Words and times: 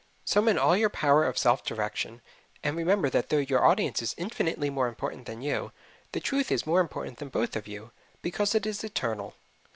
Summon 0.25 0.57
all 0.57 0.75
your 0.75 0.89
power 0.89 1.25
of 1.25 1.37
self 1.37 1.63
direction, 1.63 2.23
and 2.63 2.75
remember 2.75 3.07
that 3.11 3.29
though 3.29 3.37
your 3.37 3.63
audience 3.63 4.01
is 4.01 4.15
infinitely 4.17 4.71
more 4.71 4.87
important 4.87 5.27
than 5.27 5.43
you, 5.43 5.71
the 6.11 6.19
truth 6.19 6.51
is 6.51 6.65
more 6.65 6.81
important 6.81 7.19
than 7.19 7.29
both 7.29 7.55
of 7.55 7.67
you, 7.67 7.91
because 8.23 8.55
it 8.55 8.65
is 8.65 8.83
eternal. 8.83 9.35